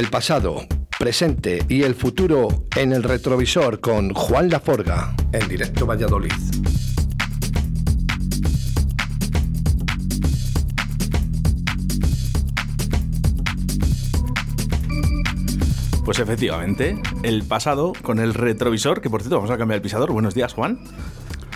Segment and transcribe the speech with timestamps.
[0.00, 0.66] El pasado,
[0.98, 6.32] presente y el futuro en el retrovisor con Juan Laforga en directo Valladolid.
[16.02, 20.10] Pues efectivamente, el pasado con el retrovisor, que por cierto vamos a cambiar el pisador.
[20.12, 20.80] Buenos días, Juan.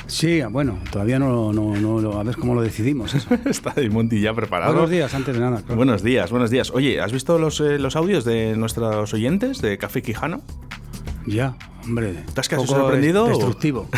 [0.07, 3.15] Sí, bueno, todavía no, no, no, a ver cómo lo decidimos.
[3.15, 3.29] Eso.
[3.47, 4.73] Está el Monty ya preparado.
[4.73, 5.59] Buenos días, antes de nada.
[5.63, 5.77] claro.
[5.77, 6.71] Buenos días, buenos días.
[6.73, 10.43] Oye, ¿has visto los, eh, los audios de nuestros oyentes de Café Quijano?
[11.27, 12.23] Ya, hombre.
[12.35, 13.27] ¿Te has quedado poco sorprendido?
[13.29, 13.89] Destructivo.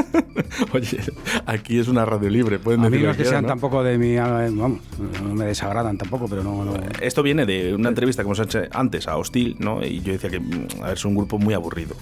[0.72, 1.00] Oye,
[1.44, 3.48] aquí es una radio libre, pueden A mí decir no lo es que sean ¿no?
[3.48, 4.16] tampoco de mi.
[4.16, 4.80] ah, Vamos,
[5.22, 6.64] no me desagradan tampoco, pero no.
[6.64, 9.84] no Esto viene de una entrevista que hemos hecho antes a Hostil, ¿no?
[9.84, 11.94] Y yo decía que, mm, a ver, es un grupo muy aburrido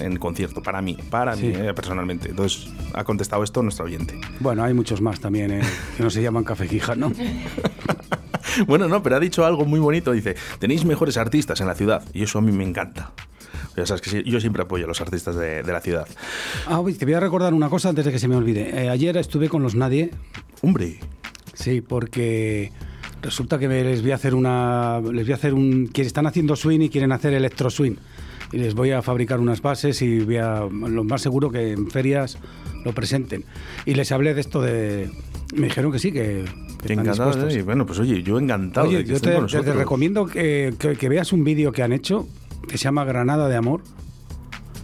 [0.00, 1.46] en concierto, para mí, para Sí.
[1.46, 2.28] mí, eh, personalmente.
[2.30, 4.18] Entonces, ha contestado esto nuestro oyente.
[4.40, 5.62] Bueno, hay muchos más también eh,
[5.96, 7.12] que no se llaman café quijano.
[8.66, 10.12] Bueno, no, pero ha dicho algo muy bonito.
[10.12, 12.02] Dice, tenéis mejores artistas en la ciudad.
[12.14, 13.12] Y eso a mí me encanta.
[13.76, 16.06] Ya sabes que yo siempre apoyo a los artistas de, de la ciudad.
[16.66, 18.84] Ah, te voy a recordar una cosa antes de que se me olvide.
[18.84, 20.10] Eh, ayer estuve con los Nadie,
[20.62, 21.00] Hombre,
[21.52, 22.72] sí, porque
[23.20, 25.00] resulta que me- les voy a hacer una.
[25.00, 25.88] Les voy a hacer un.
[25.92, 27.96] Que están haciendo swing y quieren hacer electro swing.
[28.56, 30.60] Y les voy a fabricar unas bases y voy a.
[30.62, 32.38] Lo más seguro que en ferias
[32.86, 33.44] lo presenten.
[33.84, 35.10] Y les hablé de esto de.
[35.54, 36.46] Me dijeron que sí, que.
[36.86, 37.50] que encantado.
[37.50, 38.88] Y bueno, pues oye, yo encantado.
[38.88, 41.70] Oye, de que yo te, con te- te recomiendo que, que- que veas un vídeo
[41.70, 42.26] que han hecho
[42.66, 43.82] que se llama Granada de Amor,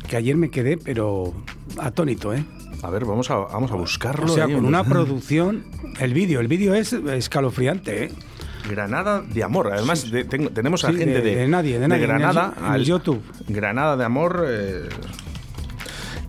[0.06, 1.32] que ayer me quedé, pero
[1.78, 2.44] atónito, ¿eh?
[2.82, 4.26] A ver, vamos a, vamos a buscarlo.
[4.26, 4.68] O sea, ahí, con ¿no?
[4.68, 5.64] una producción,
[5.98, 8.12] el vídeo, el vídeo es escalofriante, ¿eh?
[8.68, 9.72] Granada de Amor.
[9.72, 12.16] Además, de- tengo- tenemos a Sí, gente de- de, de nadie, de nadie, en el-
[12.18, 12.54] Granada.
[12.58, 13.22] en el al- YouTube.
[13.48, 14.44] Granada de Amor.
[14.48, 14.88] eh,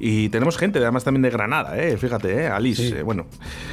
[0.06, 2.94] y tenemos gente, además también de Granada, eh, fíjate, eh, Alice, Sí.
[2.96, 3.26] eh, bueno,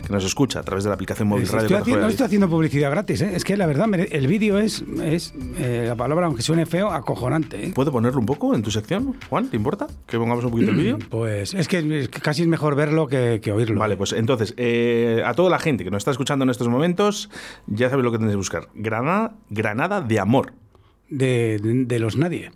[0.06, 1.78] que nos escucha a través de la aplicación móvil Estoy, Radio.
[1.78, 3.32] haciendo, no estoy haciendo publicidad gratis, ¿eh?
[3.34, 7.72] Es que la verdad, el vídeo es, es eh, la palabra, aunque suene feo, acojonante.
[7.74, 9.48] ¿Puedo ponerlo un poco en tu sección, Juan?
[9.48, 9.86] ¿Te importa?
[10.06, 10.98] Que pongamos un poquito el vídeo.
[11.10, 13.80] Pues es que, es que casi es mejor verlo que, que oírlo.
[13.80, 17.30] Vale, pues entonces, eh, a toda la gente que nos está escuchando en estos momentos,
[17.66, 18.68] ya sabéis lo que tenéis que buscar.
[18.74, 20.52] Granada, Granada de Amor.
[21.10, 22.52] De, de- de los nadie.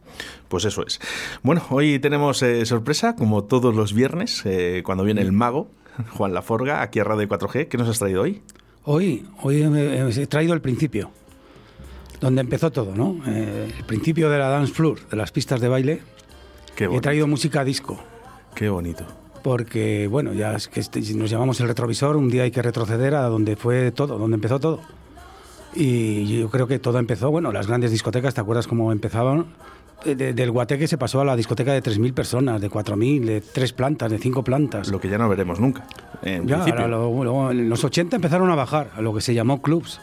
[0.48, 1.00] Pues eso es.
[1.42, 5.68] Bueno, hoy tenemos eh, sorpresa, como todos los viernes, eh, cuando viene el mago,
[6.16, 7.68] Juan Laforga, aquí a Radio 4G.
[7.68, 8.42] ¿Qué nos has traído hoy?
[8.84, 11.10] Hoy, hoy me- he traído el principio,
[12.20, 13.20] donde empezó todo, ¿no?
[13.26, 16.02] Eh, el principio de la dance floor, de las pistas de baile.
[16.76, 17.98] Qué He traído música disco,
[18.54, 19.04] Qué bonito.
[19.42, 23.14] porque, bueno, ya es que este- nos llamamos el retrovisor, un día hay que retroceder
[23.14, 24.80] a donde fue todo, donde empezó todo.
[25.74, 29.46] Y yo creo que todo empezó, bueno, las grandes discotecas, ¿te acuerdas cómo empezaban?
[30.04, 33.40] De- de- del Guateque se pasó a la discoteca de 3.000 personas, de 4.000, de
[33.40, 34.88] 3 plantas, de 5 plantas.
[34.88, 35.86] Lo que ya no veremos nunca.
[36.22, 39.34] En Ya, ahora lo- luego en los 80 empezaron a bajar a lo que se
[39.34, 40.00] llamó clubs,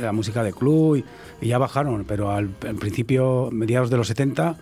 [0.00, 1.04] la música de club, y,
[1.40, 4.56] y ya bajaron, pero al, al principio, mediados de los 70,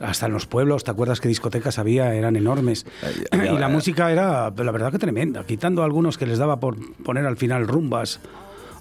[0.00, 2.14] hasta en los pueblos, ¿te acuerdas qué discotecas había?
[2.14, 2.84] Eran enormes.
[3.32, 3.72] Y la ay.
[3.72, 7.66] música era, la verdad que tremenda, quitando algunos que les daba por poner al final
[7.66, 8.20] rumbas.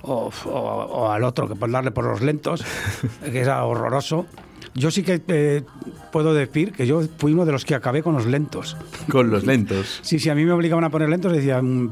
[0.03, 2.63] O, o- o al otro que por darle por los lentos,
[3.24, 4.25] que era horroroso.
[4.74, 5.63] Yo sí que eh,
[6.12, 8.78] puedo decir que yo fui uno de los que acabé con los lentos.
[9.09, 10.00] Con los lentos.
[10.03, 11.90] Sí, sí, a mí me obligaban a poner lentos, decía, "Mm,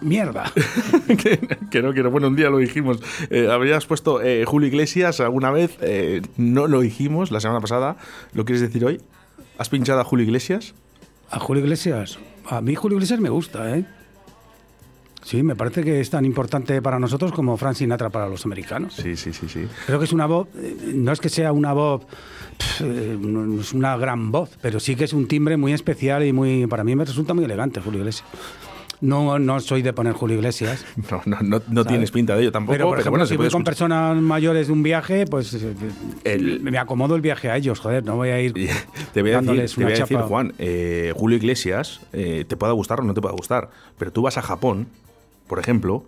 [0.00, 0.50] mierda.
[1.08, 1.38] que,
[1.70, 2.10] que no quiero.
[2.10, 2.98] Bueno, un día lo dijimos.
[3.30, 5.76] Eh, habrías puesto eh, Julio Iglesias alguna vez.
[5.82, 7.96] Eh, no lo dijimos la semana pasada.
[8.32, 9.00] ¿Lo quieres decir hoy?
[9.58, 10.74] ¿Has pinchado a Julio Iglesias?
[11.30, 13.84] A Julio Iglesias, a mí Julio Iglesias me gusta, ¿eh?
[15.28, 18.94] Sí, me parece que es tan importante para nosotros como Frank Sinatra para los americanos.
[18.94, 19.66] Sí, sí, sí, sí.
[19.84, 22.06] Creo que es una voz, eh, no es que sea una voz,
[22.80, 23.18] eh,
[23.60, 26.82] es una gran voz, pero sí que es un timbre muy especial y muy, para
[26.82, 28.26] mí me resulta muy elegante Julio Iglesias.
[29.02, 30.86] No, no soy de poner Julio Iglesias.
[31.10, 32.72] No, no, no, no tienes pinta de ello tampoco.
[32.72, 35.74] Pero, por ejemplo, bueno, si voy con personas mayores de un viaje, pues eh,
[36.24, 38.54] El- me acomodo el viaje a ellos, joder, no voy a ir
[39.12, 40.16] Te voy a decir, dándoles te voy a decir.
[40.16, 43.68] Juan, eh, Julio Iglesias, eh, te pueda gustar o no te pueda gustar,
[43.98, 44.88] pero tú vas a Japón,
[45.48, 46.04] por ejemplo,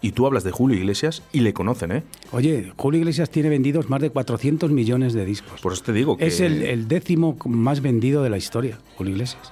[0.00, 2.02] y tú hablas de Julio Iglesias y le conocen, ¿eh?
[2.32, 5.60] Oye, Julio Iglesias tiene vendidos más de 400 millones de discos.
[5.60, 6.26] Por eso te digo que...
[6.26, 9.50] Es el, el décimo más vendido de la historia, Julio Iglesias.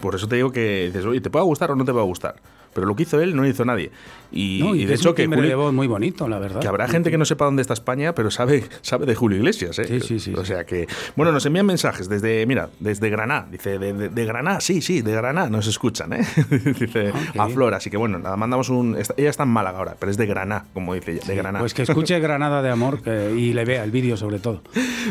[0.00, 2.04] Por eso te digo que dices, oye, ¿te puede gustar o no te va a
[2.04, 2.36] gustar?
[2.74, 3.90] Pero lo que hizo él no lo hizo nadie.
[4.30, 6.60] Y, No, y de hecho que, de Julio- voz muy bonito, la verdad.
[6.60, 9.78] que habrá gente que no sepa dónde está España, pero sabe, sabe de Julio Iglesias,
[9.78, 9.86] ¿eh?
[9.86, 10.86] Sí, sí, sí, O sea que...
[11.16, 13.48] Bueno, nos envían mensajes desde, mira, desde Granada.
[13.50, 16.26] Dice, de, de- de Granada, sí, sí, de Granada nos escuchan, ¿eh?
[16.78, 17.48] dice, Ah, a.
[17.48, 17.78] Flora.
[17.78, 18.96] Así que bueno, nada, mandamos un...
[19.16, 21.60] ella está en Málaga ahora, pero es de Granada, como dice ella, de Granada.
[21.60, 24.60] Pues que escuche Granada de Amor que- y le vea el vídeo sobre todo.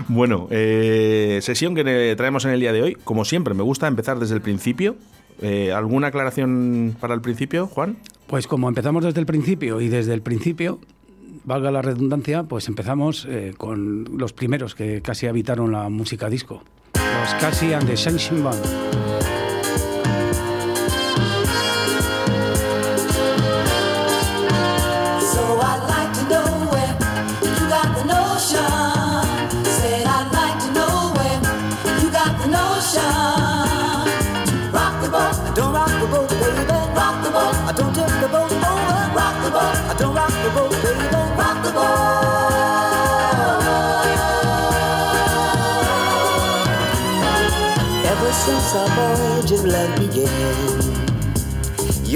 [0.07, 2.97] Bueno, eh, sesión que traemos en el día de hoy.
[3.03, 4.95] Como siempre, me gusta empezar desde el principio.
[5.41, 7.97] Eh, ¿Alguna aclaración para el principio, Juan?
[8.27, 10.79] Pues como empezamos desde el principio y desde el principio,
[11.45, 16.63] valga la redundancia, pues empezamos eh, con los primeros que casi habitaron la música disco,
[16.93, 19.06] los Casi and the Band.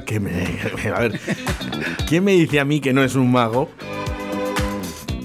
[0.00, 0.58] Que me.
[0.94, 1.20] A ver.
[2.08, 3.68] ¿Quién me dice a mí que no es un mago?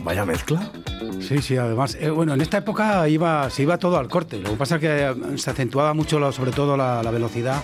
[0.04, 0.72] Vaya mezcla.
[1.20, 4.40] Sí, sí, además, eh, bueno, en esta época iba, se iba todo al corte.
[4.40, 7.64] Lo que pasa es que eh, se acentuaba mucho, sobre todo la velocidad,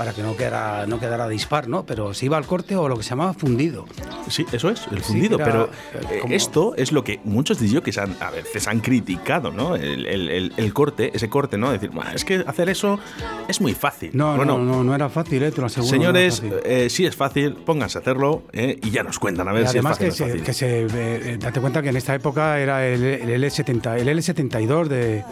[0.00, 1.84] para que no quedara, no quedara dispar, ¿no?
[1.84, 3.84] Pero se iba al corte o lo que se llamaba fundido.
[4.30, 5.36] Sí, eso es, el Sí, fundido.
[5.36, 5.68] era, pero eh,
[6.12, 9.76] eh, como- esto es lo que muchos que han, a veces han criticado, ¿no?
[9.76, 11.70] El, el- el- corte, ese corte, ¿no?
[11.70, 12.98] Decir, "Buah, es que hacer eso
[13.46, 14.08] es muy fácil.
[14.14, 15.50] No, bueno, no, no, no era fácil, ¿eh?
[15.50, 15.92] Te lo aseguro.
[15.92, 16.54] no Señores, fácil.
[16.64, 19.66] eh, sí es fácil, pónganse a hacerlo eh, y ya nos cuentan a ver Y
[19.66, 20.86] si es además fácil que, no es se, fácil.
[20.88, 24.86] que se eh, date cuenta que en esta época era el, el L70, el L72
[24.88, 25.24] de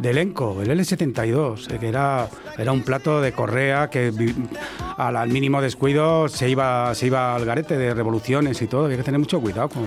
[0.00, 3.97] del Enco, el L72, eh, que era, era un plato de correa que
[4.96, 8.84] al, mínimo descuido se iba, se iba al garete de revoluciones y todo.
[8.84, 9.86] Había que tener mucho cuidado con.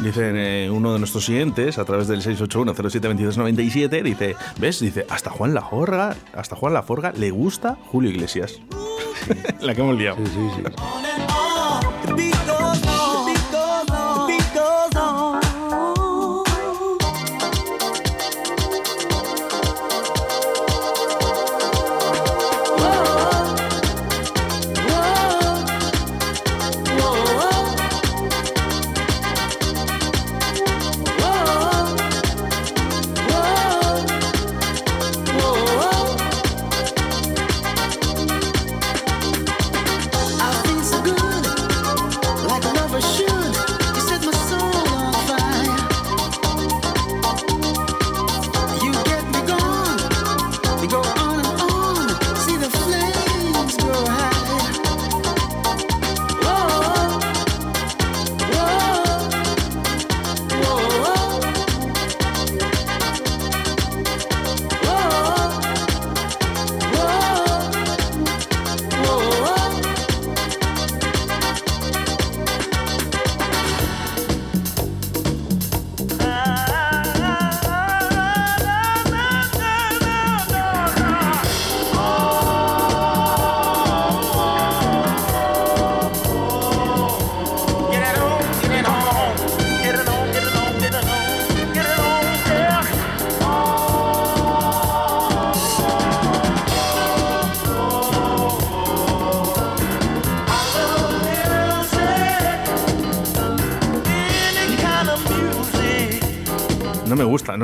[0.00, 4.80] Dicen eh, uno de nuestros siguientes a través del 681-072297, dice, ¿ves?
[4.80, 8.60] Dice, hasta Juan Laforga, hasta Juan Laforga le gusta Julio Iglesias.
[9.60, 10.16] La que hemos liado.
[10.16, 10.62] Sí, sí, sí.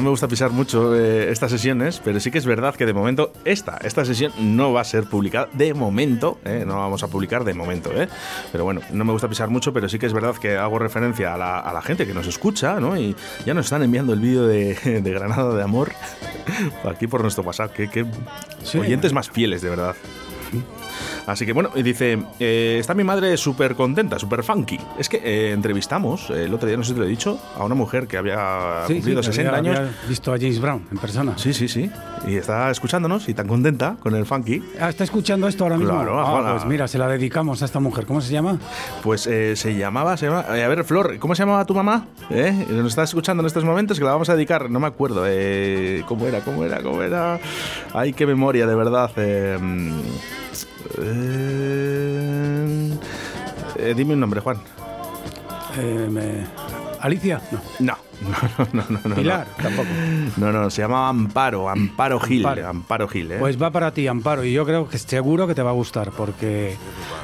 [0.08, 3.30] Me gusta, pisar mucho eh, estas sesiones, pero sí que es verdad que de momento
[3.44, 7.44] esta, esta sesión no va a ser publicada de momento, eh, no vamos a publicar
[7.44, 8.08] de momento, eh.
[8.50, 11.34] Pero bueno, no me gusta pisar mucho, pero sí que es verdad que hago referencia
[11.34, 12.96] a la, a la gente que nos escucha, ¿no?
[12.98, 15.92] Y ya nos están enviando el vídeo de, de Granada de Amor
[16.90, 18.06] aquí por nuestro WhatsApp, que, que
[18.64, 18.78] Sí.
[18.78, 19.94] oyentes más fieles, de verdad.
[21.26, 24.78] Así que bueno, dice, eh, está mi madre súper contenta, súper funky.
[24.98, 27.38] Es que eh, entrevistamos, eh, el otro día, no sé si te lo he dicho,
[27.56, 29.78] a una mujer que había Sí, sí, cumplido que 60 había- años.
[29.80, 31.32] había visto a James Brown en persona.
[31.36, 31.90] Sí, sí, sí.
[32.26, 34.62] Y está escuchándonos y tan contenta con el funky.
[34.80, 35.94] Ah, ¿Está escuchando esto ahora mismo?
[35.94, 38.06] Claro, Ah, pues mira, se la dedicamos a esta mujer.
[38.06, 38.58] ¿Cómo se llama?
[39.02, 40.30] Pues eh, se llamaba, se eh,
[40.64, 42.06] a ver, Flor, ¿cómo se llamaba tu mamá?
[42.30, 42.66] ¿Eh?
[42.70, 45.22] Nos está escuchando en estos momentos que la vamos a dedicar, no me acuerdo.
[46.06, 46.40] ¿Cómo era?
[46.40, 46.82] ¿Cómo era?
[46.82, 47.38] ¿Cómo era?
[47.94, 49.10] Ay, qué memoria, de verdad.
[49.16, 49.58] eh,
[51.58, 52.90] eh,
[53.76, 54.58] eh, dime un nombre, Juan.
[55.78, 56.46] Eh, me-
[57.00, 57.40] ¿Alicia?
[57.80, 57.96] No.
[58.20, 58.30] No,
[58.72, 59.14] no, no, no, no.
[59.14, 59.86] Pilar, tampoco.
[60.38, 62.44] No, no, se llamaba Amparo, Amparo Gil.
[62.44, 62.68] Amparo.
[62.68, 63.36] Amparo, Gil, ¿eh?
[63.38, 66.10] Pues va para ti, Amparo, y yo creo que seguro que te va a gustar,
[66.10, 66.74] porque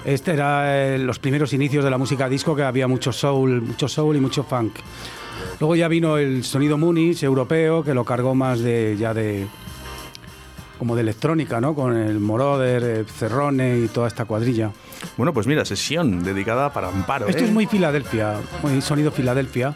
[0.05, 3.89] este era eh, los primeros inicios de la música disco, que había mucho soul, mucho
[3.89, 4.75] soul y mucho funk.
[5.59, 9.49] Luego ya vino el sonido Munich europeo, que lo cargó más de ya de
[10.85, 11.75] como de electrónica, ¿no?
[11.75, 14.71] Con el Moroder, eh, Cerrone y toda esta cuadrilla.
[15.17, 17.27] Bueno, pues mira, sesión dedicada para Amparo.
[17.27, 17.47] Esto ¿eh?
[17.47, 19.75] es muy Filadelfia, muy sonido Filadelfia.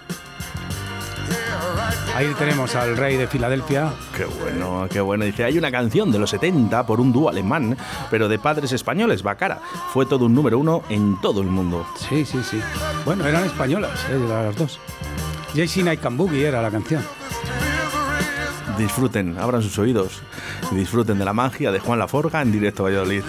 [2.14, 3.90] Ahí tenemos al rey de Filadelfia.
[4.14, 5.24] Qué bueno, qué bueno.
[5.24, 7.74] Dice, hay una canción de los 70 por un dúo alemán,
[8.10, 9.62] pero de padres españoles, Bacara.
[9.94, 11.86] Fue todo un número uno en todo el mundo.
[11.96, 12.60] Sí, sí, sí.
[13.06, 14.78] Bueno, eran españolas, eh, las dos.
[15.54, 16.00] Jay Night
[16.34, 17.02] era la canción.
[18.78, 20.22] Disfruten, abran sus oídos
[20.70, 23.24] y disfruten de la magia de Juan Laforga en directo a Valladolid.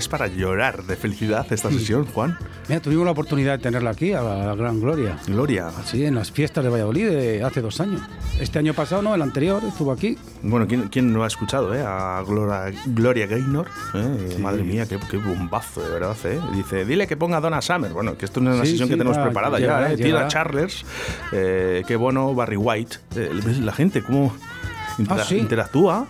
[0.00, 2.36] Es, para llorar de felicidad esta sesión, Juan.
[2.68, 5.16] Mira, tuvimos la oportunidad de tenerla aquí, a la, a gran gloria.
[5.26, 5.70] Gloria.
[5.84, 8.00] Sí, en las fiestas de Valladolid de hace dos años.
[8.40, 10.16] Este año pasado, no, el anterior, estuvo aquí.
[10.42, 11.82] Bueno, ¿quién, quién no ha escuchado eh?
[11.86, 13.66] a Gloria, Gloria Gaynor?
[13.94, 14.36] eh?
[14.40, 16.16] Madre mía, qué, qué bombazo, de verdad.
[16.24, 16.40] Eh?
[16.54, 17.92] Dice, dile que ponga Donna Summer.
[17.92, 19.94] Bueno, que esto no es una Sí, sesión sí, que tenemos va, preparada llegará, ya.
[19.94, 19.96] Eh?
[19.96, 20.28] Llegará.
[20.28, 20.84] Charles,
[21.32, 22.96] eh, qué bueno, Barry White.
[23.16, 24.34] Eh, ¿ves la gente cómo
[25.08, 26.06] Ah, interactúa?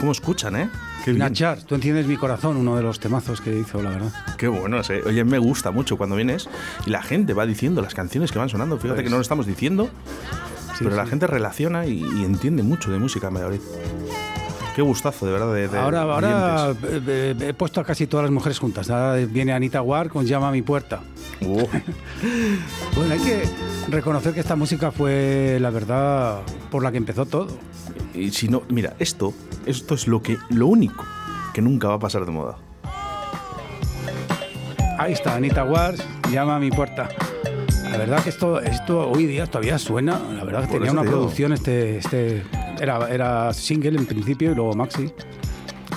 [0.00, 0.70] ¿Cómo escuchan, eh?
[1.14, 4.12] Nachar, tú enciendes mi corazón, uno de los temazos que hizo, la verdad.
[4.36, 5.02] Qué bueno, eh.
[5.06, 6.48] oye, me gusta mucho cuando vienes
[6.86, 8.76] y la gente va diciendo las canciones que van sonando.
[8.76, 9.88] Fíjate Pues- que no lo estamos diciendo,
[10.76, 11.10] Sí, pero la sí.
[11.10, 13.60] gente relaciona y, y entiende mucho de música en Valladolid.
[14.74, 18.24] Qué gustazo, de verdad, de, de Ahora, ahora eh, eh, he puesto a casi todas
[18.24, 18.88] las mujeres juntas.
[18.90, 21.00] Ahora viene Anita Ward con Llama a mi puerta.
[21.44, 21.56] Oh,
[22.96, 23.42] Bueno, hay que
[23.88, 27.48] reconocer que esta música fue, la verdad, por la que empezó todo.
[28.14, 29.34] y si no, mira, esto,
[29.66, 31.04] esto es lo que, lo único
[31.52, 32.56] que nunca va a pasar de moda.
[34.98, 35.96] Ahí está, Anita Ward,
[36.30, 37.08] Llama a mi puerta.
[37.90, 40.18] La verdad que esto, esto hoy día todavía suena.
[40.18, 42.44] La verdad que Por tenía una te producción, este, este
[42.80, 45.10] era, era single en principio y luego maxi.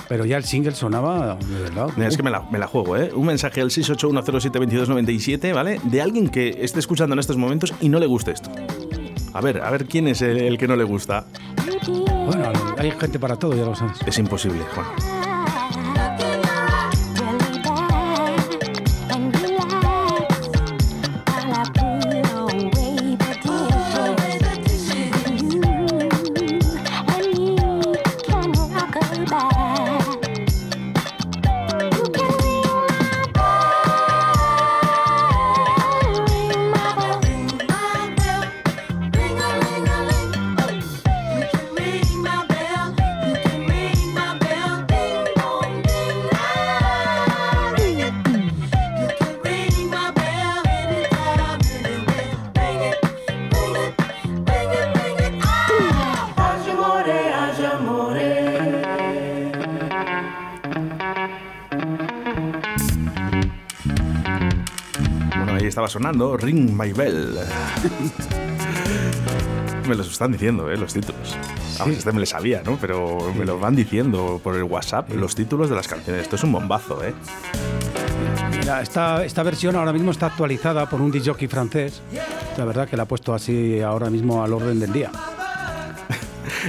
[0.08, 1.88] Pero ya el single sonaba de verdad.
[1.96, 3.10] Mira, es que me la, me la juego, ¿eh?
[3.14, 5.80] Un mensaje al 681072297, ¿vale?
[5.84, 8.50] De alguien que esté escuchando en estos momentos y no le guste esto.
[9.32, 11.24] A ver, a ver quién es el, el que no le gusta.
[12.26, 13.98] Bueno, hay gente para todo, ya lo sabes.
[14.06, 14.86] Es imposible, Juan.
[65.92, 67.38] Sonando Ring My Bell.
[69.86, 70.78] me los están diciendo, ¿eh?
[70.78, 71.36] Los títulos.
[71.78, 72.78] Vamos, este me lo sabía, ¿no?
[72.80, 76.22] Pero me lo van diciendo por el WhatsApp los títulos de las canciones.
[76.22, 77.12] Esto es un bombazo, ¿eh?
[78.58, 82.00] Mira, esta, esta versión ahora mismo está actualizada por un DJ francés.
[82.56, 85.10] La verdad que la ha puesto así ahora mismo al orden del día.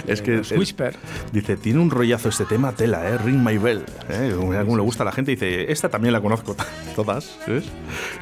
[0.07, 0.95] Es que Los Whisper.
[1.31, 3.17] dice, tiene un rollazo este tema, tela, ¿eh?
[3.17, 3.83] Ring My Bell.
[4.09, 4.33] ¿eh?
[4.35, 6.55] Como como le gusta a la gente, dice, esta también la conozco
[6.95, 7.37] todas.
[7.47, 7.65] ¿ves?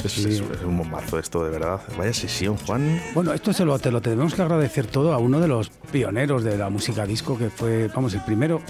[0.03, 0.21] Es, Sí.
[0.29, 1.79] es- es un bombazo esto, de verdad.
[1.97, 3.01] Vaya sesión, Juan.
[3.13, 6.43] Bueno, esto se lo, te lo tenemos que agradecer todo a uno de los pioneros
[6.43, 8.61] de la música disco, que fue, vamos, el primero.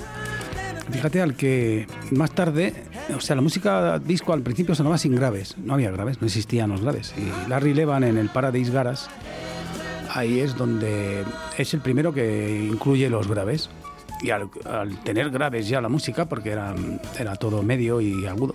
[0.92, 2.74] Fíjate, al que más tarde,
[3.16, 6.70] o sea, la música disco al principio sonaba sin graves, no había graves, no existían
[6.70, 7.14] los graves.
[7.18, 9.06] Y Larry Levan en el Paradise Garage,
[10.14, 11.24] ahí es donde
[11.58, 13.70] es el primero que incluye los graves.
[14.22, 16.76] Y al, al tener graves ya la música, porque era,
[17.18, 18.54] era todo medio y agudo,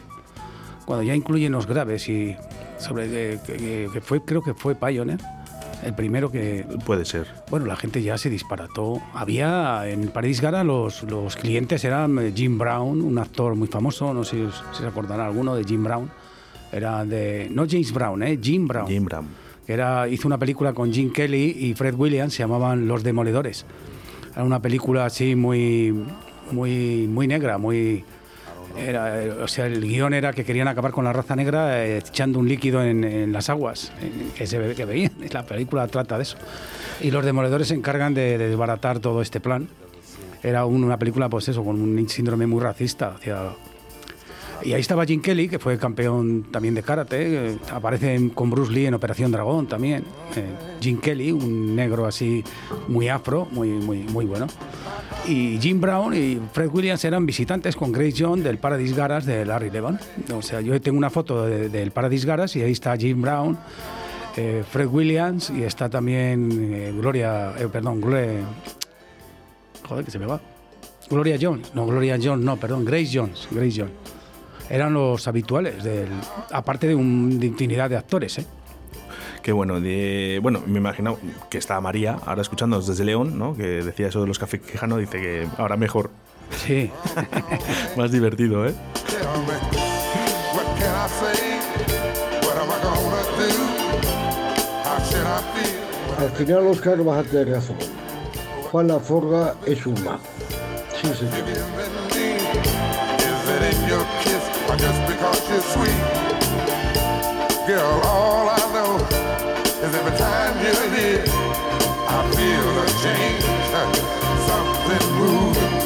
[0.85, 2.37] cuando ya incluyen los graves y
[2.79, 5.19] sobre que, que- que fue creo que fue Pioneer
[5.83, 7.27] el primero que Puede ser.
[7.51, 12.33] bueno la gente ya se disparató había en Paradise Gara los, los clientes eran eh,
[12.35, 16.11] Jim Brown un actor muy famoso no sé si se acordará alguno de Jim Brown
[16.73, 19.27] era de no James Brown eh Jim Brown Jim Brown.
[19.69, 23.67] Era, hizo una película con Jim Kelly y Fred Williams, se llamaban Los Demoledores.
[24.33, 25.95] Era una película así muy,
[26.53, 28.05] muy, muy negra, muy...
[28.79, 32.39] Era, o sea, el guion era que querían acabar con la raza negra eh, echando
[32.39, 35.13] un líquido en, las aguas eh, que se que veían.
[35.33, 36.37] La película trata de eso.
[37.01, 39.67] Y los demoledores se encargan de, de desbaratar todo este plan.
[40.43, 43.45] Era un- una película, pues eso, con un síndrome muy racista hacia,
[44.67, 48.73] y ahí estaba Jim Kelly, que fue campeón también de karate, eh, aparece con Bruce
[48.73, 50.05] Lee en Operación Dragón también.
[50.35, 50.45] Eh,
[50.81, 52.43] Jim Kelly, un negro así
[52.89, 54.47] muy afro, muy, muy, muy bueno.
[55.29, 59.45] Y Jim Brown y Fred Williams eran visitantes con Grace John del Paradise Garage de
[59.45, 59.99] Larry Levan.
[60.35, 63.59] O sea, yo tengo una foto de- del Paradise Garage y ahí está Jim Brown,
[64.37, 68.41] eh, Fred Williams y está también eh, Gloria, perdón, Gloria,
[69.89, 70.41] joder, que se me va.
[71.09, 73.93] Gloria Jones, no, Gloria Jones, no, perdón, Grace Jones, Grace Jones.
[74.69, 76.09] Eran los habituales, del,
[76.51, 78.47] aparte de, un, de infinidad de actores, ¿eh?
[79.43, 79.81] Qué bueno.
[79.81, 83.57] De, bueno, me imagino que está María ahora escuchándonos desde León, ¿no?
[83.57, 86.11] Que decía eso de los café quejano, dice que ahora mejor,
[86.51, 86.91] Sí.
[87.97, 88.75] más divertido, ¿eh?
[96.19, 97.77] Al final, Oscar, vas a tener razón.
[98.71, 100.21] Juan Laforga es un mago.
[101.01, 101.47] Sí, señor.
[104.79, 106.03] just because you're sweet.
[107.67, 108.97] Girl, all I know
[109.85, 111.25] is every time you're near,
[112.09, 113.45] I feel a change.
[114.51, 115.77] Something moving.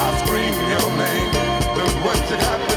[0.00, 1.30] I scream your name.
[1.76, 2.71] Look what you got.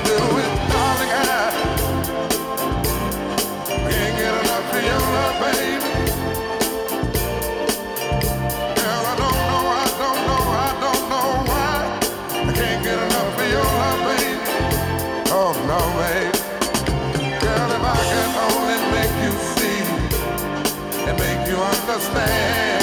[21.81, 22.74] understand.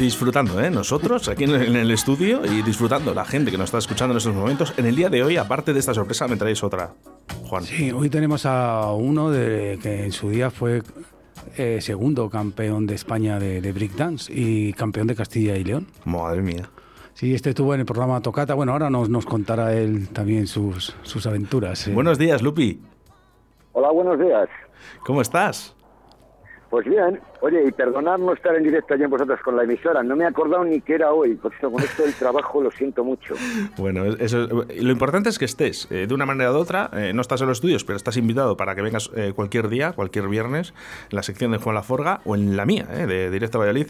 [0.00, 0.68] Disfrutando, ¿eh?
[0.68, 4.34] Nosotros aquí en el estudio y disfrutando la gente que nos está escuchando en estos
[4.34, 4.74] momentos.
[4.76, 6.92] En el día de hoy, aparte de esta sorpresa, me traéis otra,
[7.44, 7.64] Juan.
[7.64, 10.82] Sí, hoy tenemos a uno de que en su día fue
[11.56, 15.86] eh, segundo campeón de España de, de breakdance y campeón de Castilla y León.
[16.04, 16.68] Madre mía.
[17.14, 18.54] Sí, este estuvo en el programa Tocata.
[18.54, 21.86] Bueno, ahora nos, nos contará él también sus, sus aventuras.
[21.86, 21.92] eh.
[21.92, 22.80] Buenos días, Lupi.
[23.72, 24.48] Hola, buenos días.
[25.04, 25.74] ¿Cómo estás?
[26.72, 30.02] Pues bien, oye, y perdonad no estar en directo allí en vosotros con la emisora,
[30.02, 32.70] no me he acordado ni que era hoy, por eso con esto del trabajo lo
[32.70, 33.34] siento mucho.
[33.76, 37.20] Bueno, eso, lo importante es que estés, eh, de una manera u otra, eh, no
[37.20, 40.72] estás en los estudios, pero estás invitado para que vengas eh, cualquier día, cualquier viernes,
[41.10, 43.88] en la sección de Juan Laforga o en la mía, eh, de Directo Valladolid.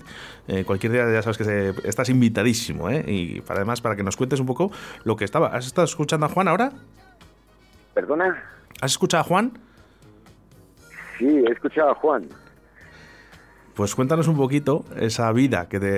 [0.67, 4.17] Cualquier día ya sabes que se- estás invitadísimo, eh, y para, además para que nos
[4.17, 4.73] cuentes un poco
[5.05, 5.55] lo que estaba.
[5.55, 6.73] ¿Has estado escuchando a Juan ahora?
[7.95, 8.43] ¿Perdona?
[8.81, 9.53] ¿Has escuchado a Juan?
[11.19, 12.27] Sí, he escuchado a Juan.
[13.75, 15.89] Pues cuéntanos un poquito esa vida que, te,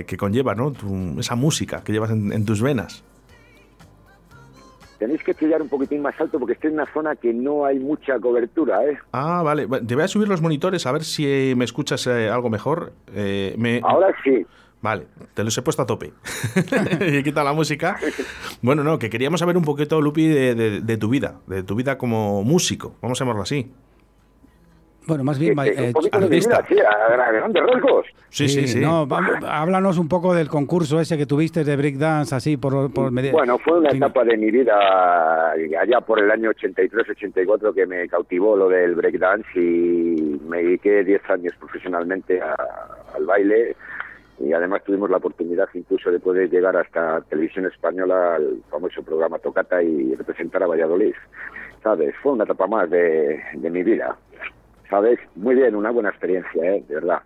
[0.00, 0.72] eh, que conlleva, ¿no?
[0.72, 3.04] Tu- esa música que llevas en, en tus venas.
[4.98, 7.78] Tenéis que chillar un poquitín más alto porque estoy en una zona que no hay
[7.78, 8.96] mucha cobertura, ¿eh?
[9.12, 9.68] Ah, vale.
[9.86, 12.92] Te voy a subir los monitores a ver si me escuchas eh, algo mejor.
[13.14, 13.80] Eh, me...
[13.84, 14.46] Ahora sí.
[14.80, 16.12] Vale, te los he puesto a tope.
[17.00, 17.98] y he quitado la música.
[18.62, 21.74] Bueno, no, que queríamos saber un poquito, Lupi, de, de- de tu vida, de tu
[21.74, 23.70] vida como músico, vamos a llamarlo así.
[25.06, 25.58] Bueno, más bien...
[25.60, 26.62] Eh, eh, mi artista.
[26.62, 28.06] vida, sí, a gra- grandes rasgos.
[28.28, 28.80] Sí, sí, sí.
[28.80, 29.06] No,
[29.48, 32.92] háblanos un poco del concurso ese que tuviste de breakdance, así por...
[32.92, 33.98] por medio- Bueno, fue una Sí.
[33.98, 39.48] etapa de mi vida allá por el año 83-84 que me cautivó lo del breakdance
[39.54, 42.56] y me dediqué 10 años profesionalmente a-
[43.14, 43.76] al baile
[44.38, 49.38] y además tuvimos la oportunidad incluso de poder llegar hasta Televisión Española al famoso programa
[49.38, 51.14] Tocata y representar a Valladolid.
[51.82, 52.14] ¿Sabes?
[52.20, 54.16] Fue una etapa más de, de mi vida.
[54.88, 55.18] ¿Sabes?
[55.34, 56.84] Muy bien, una buena experiencia, ¿eh?
[56.88, 57.22] De verdad.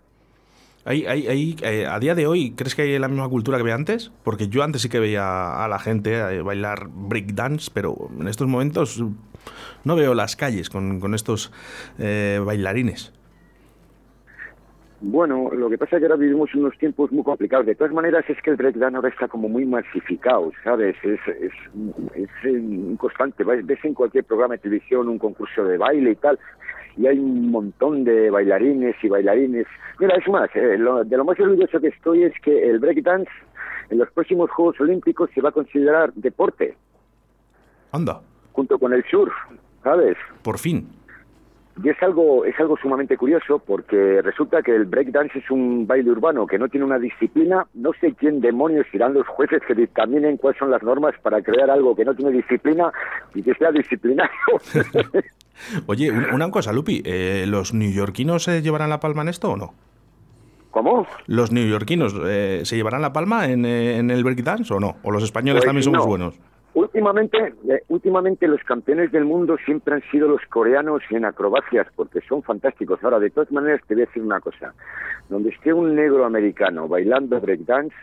[0.85, 3.63] Ahí, ahí, ahí, eh, a día de hoy, ¿crees que hay la misma cultura que
[3.63, 4.11] había antes?
[4.25, 8.49] Porque yo antes sí que veía a la gente eh, bailar breakdance, pero en estos
[8.49, 9.03] momentos
[9.85, 11.53] no veo las calles con, con estos
[11.99, 13.13] eh, bailarines.
[15.03, 17.65] Bueno, lo que pasa es que ahora vivimos unos tiempos muy complicados.
[17.65, 20.95] De todas maneras, es que el breakdown ahora está como muy masificado, ¿sabes?
[21.03, 21.53] Es, es,
[22.15, 23.43] es un constante.
[23.45, 26.39] Ves en cualquier programa de televisión un concurso de baile y tal,
[26.97, 29.67] y hay un montón de bailarines y bailarines.
[29.99, 33.31] Mira, es más, eh, lo- de lo más orgulloso que estoy es que el breakdance
[33.91, 36.77] en los próximos Juegos Olímpicos se va a considerar deporte,
[37.93, 38.21] Anda,
[38.53, 39.33] junto con el surf,
[39.83, 40.17] ¿sabes?
[40.43, 40.89] por fin.
[41.83, 46.11] Y es algo, es algo sumamente curioso porque resulta que el breakdance es un baile
[46.11, 47.67] urbano que no tiene una disciplina.
[47.75, 51.71] No sé quién demonios irán los jueces que dictaminen cuáles son las normas para crear
[51.71, 52.93] algo que no tiene disciplina
[53.35, 54.31] y que sea disciplinario.
[55.87, 59.57] Oye, un- una cosa, Lupi, eh, ¿los neoyorquinos se llevarán la palma en esto o
[59.57, 59.75] no?
[60.71, 61.07] ¿Cómo?
[61.27, 64.97] ¿Los neoyorquinos eh, se llevarán la palma en, eh, en el breakdance o no?
[65.03, 66.07] ¿O los españoles Pues también somos no.
[66.07, 66.35] buenos?
[66.75, 72.21] Últimamente, eh, últimamente los campeones del mundo siempre han sido los coreanos en acrobacias porque
[72.29, 73.03] son fantásticos.
[73.03, 74.73] Ahora, de todas maneras, te voy a decir una cosa.
[75.29, 77.95] Donde esté un negro americano bailando breakdance,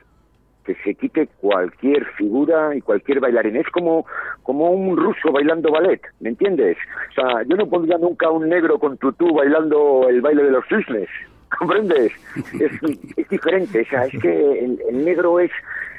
[0.68, 3.56] que se quite cualquier figura y cualquier bailarín.
[3.56, 4.06] Es como,
[4.44, 6.78] como un ruso bailando ballet, ¿me entiendes?
[7.12, 10.66] O sea, yo no pondría nunca un negro con tutú bailando el baile de los
[10.68, 11.08] cisnes,
[11.58, 12.12] ¿comprendes?
[12.60, 12.72] Es,
[13.16, 15.52] es diferente, o sea, es que el, el negro es,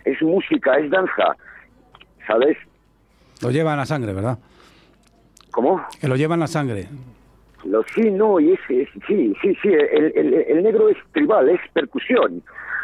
[0.04, 1.35] es música, es danza,
[2.28, 2.56] ¿sabes?
[3.42, 4.38] Lo llevan a sangre, ¿verdad?
[5.50, 5.84] ¿Cómo?
[6.00, 6.86] Que lo llevan a sangre.
[7.64, 11.48] Lo sí, no, y es, es- sí, sí, sí, el, el, el negro es tribal,
[11.48, 12.40] es percusión,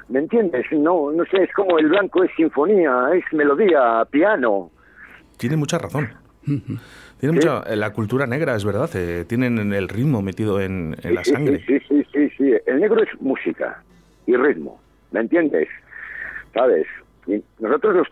[0.09, 0.67] ¿me entiendes?
[0.73, 4.71] No, no sé, es como el blanco es sinfonía, es melodía, piano.
[5.37, 6.09] Tiene mucha razón.
[7.21, 11.15] Tiene mucha, eh, la cultura negra, es verdad, eh, tienen el ritmo metido en, en
[11.15, 11.65] la sí, sangre.
[11.67, 13.83] Sí, sí, sí, sí, el negro es música
[14.27, 14.81] y ritmo,
[15.13, 15.69] ¿me entiendes?
[16.53, 16.87] ¿Sabes?
[17.59, 18.09] Nosotros los,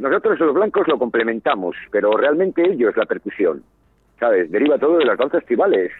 [0.00, 3.62] nosotros los blancos lo complementamos, pero realmente ellos la percusión,
[4.18, 4.50] ¿sabes?
[4.50, 5.90] Deriva todo de las danzas tribales.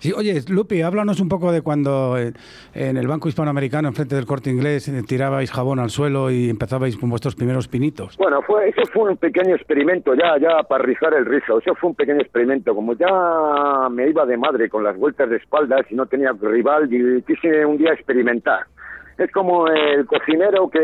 [0.00, 2.32] Sí, oye, Lupi, háblanos un poco de cuando eh,
[2.72, 6.96] en el Banco Hispanoamericano, enfrente del Corte Inglés, eh, tirabais jabón al suelo y empezabais
[6.96, 8.16] con vuestros primeros pinitos.
[8.16, 11.90] Bueno, fue, eso fue un pequeño experimento, ya, ya para rizar el rizo, eso fue
[11.90, 12.76] un pequeño experimento.
[12.76, 16.88] Como ya me iba de madre con las vueltas de espaldas y no tenía rival,
[16.92, 18.66] y quise un día experimentar.
[19.18, 20.78] Es como el cocinero que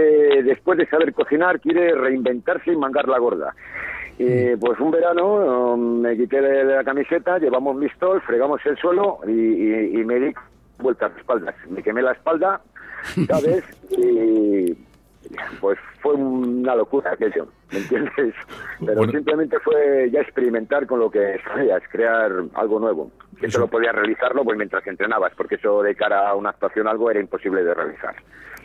[0.45, 3.55] después de saber cocinar quiere reinventarse y mangar la gorda.
[4.19, 9.21] Y pues un verano um, me quité de la camiseta, llevamos listol, fregamos el suelo
[9.27, 10.33] y, y- y me di
[10.79, 11.55] vueltas de espaldas.
[11.69, 12.61] Me quemé la espalda,
[13.29, 13.65] ¿sabes?
[13.91, 14.73] Y
[15.61, 18.13] pues fue una locura aquello, ¿me entiendes?
[18.81, 19.13] Pero Bueno.
[19.13, 23.11] simplemente fue ya experimentar con lo que sabías, crear algo nuevo.
[23.41, 27.11] Que solo podías realizarlo pues mientras entrenabas, porque eso de cara a una actuación algo
[27.11, 28.15] era imposible de realizar.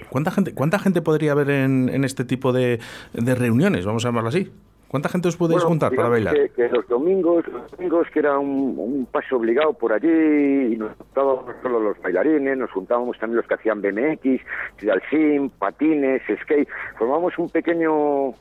[0.09, 2.79] ¿Cuánta gente, cuánta gente podría haber en, en este tipo de,
[3.13, 4.51] de reuniones, vamos a llamarlo así?
[4.89, 6.33] ¿Cuánta gente os podéis Bueno, juntar para bailar?
[6.33, 10.77] Que, que los domingos, los domingos que era un, un paso obligado por allí, y
[10.77, 14.41] nos juntábamos solo los bailarines, nos juntábamos también los que hacían BMX,
[14.77, 18.33] trial sim, patines, skate, formamos un pequeño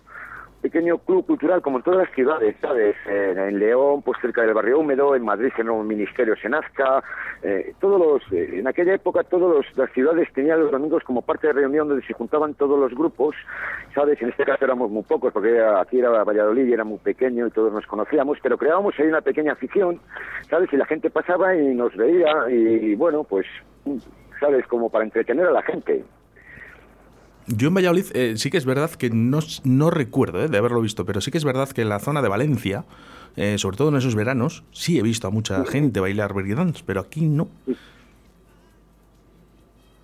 [0.61, 2.97] pequeño club cultural como en todas las ciudades, ¿sabes?
[3.07, 7.03] En León, pues cerca del barrio húmedo, en Madrid en los ministerios en Azca,
[7.43, 11.47] eh, todos los, eh, en aquella época todas las ciudades tenían los domingos como parte
[11.47, 13.37] de reunión donde se juntaban todos los grupos,
[13.95, 14.21] ¿sabes?
[14.21, 17.51] En este caso éramos muy pocos porque aquí era Valladolid y era muy pequeño y
[17.51, 20.01] todos nos conocíamos, pero creábamos ahí una pequeña afición,
[20.49, 20.73] ¿sabes?
[20.73, 23.47] Y la gente pasaba y nos veía y, bueno, pues,
[24.41, 24.67] ¿sabes?
[24.67, 26.05] Como para entretener a la gente.
[27.49, 30.83] Yo en Valladolid eh, sí que es verdad que no, no recuerdo eh, de haberlo
[30.83, 32.85] visto, pero sí que es verdad que en la zona de Valencia,
[33.37, 37.01] eh, sobre todo en esos veranos, sí he visto a mucha gente bailar breakdance, pero
[37.01, 37.49] aquí no.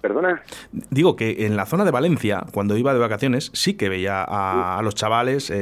[0.01, 0.43] ¿Perdona?
[0.91, 4.79] Digo que en la zona de Valencia, cuando iba de vacaciones, sí que veía a,
[4.79, 5.53] a los chavales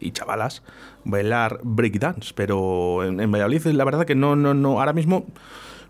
[0.00, 0.62] y chavalas
[1.04, 5.26] bailar breakdance, pero en, en Valladolid la verdad que no, no, no, ahora mismo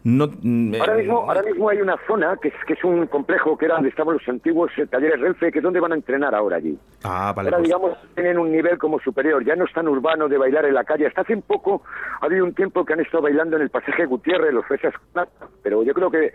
[0.04, 0.28] no...
[0.42, 3.56] mm, Ahora eh, mismo, ahora mismo hay una zona que es, que es un complejo
[3.56, 6.34] que era donde estaban los antiguos eh, talleres Renfe, que es donde van a entrenar
[6.34, 6.78] ahora allí.
[7.04, 7.48] Ah, vale.
[7.48, 10.64] ahora, pues- digamos, tienen un nivel como superior, ya no es tan urbano de bailar
[10.66, 11.06] en la calle.
[11.06, 11.82] Hasta hace un poco,
[12.20, 14.92] ha habido un tiempo que han estado bailando en el pasaje Gutiérrez, los fresas,
[15.62, 16.32] pero yo creo que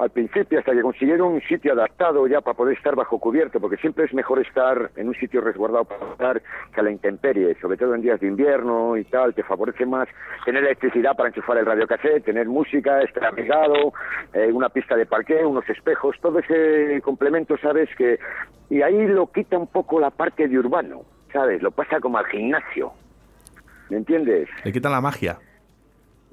[0.00, 3.76] al principio, hasta que consiguieron un sitio adaptado ya para poder estar bajo cubierto, porque
[3.76, 7.76] siempre es mejor estar en un sitio resguardado para bailar que a la intemperie, sobre
[7.76, 10.08] todo en días de invierno y tal, te favorece más
[10.46, 13.92] tener electricidad para enchufar el radiocassette, tener música, estar abrigado,
[14.32, 17.90] eh, una pista de parqué, unos espejos, todo ese complemento, ¿sabes?
[17.94, 18.18] que
[18.70, 21.60] Y ahí lo quita un poco la parte de urbano, ¿sabes?
[21.60, 22.92] Lo pasa como al gimnasio,
[23.90, 24.48] ¿me entiendes?
[24.64, 25.36] Le quitan la magia.